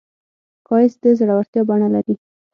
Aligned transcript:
ښایست 0.65 0.99
د 1.03 1.05
زړورتیا 1.19 1.61
بڼه 1.69 1.87
لري 1.95 2.15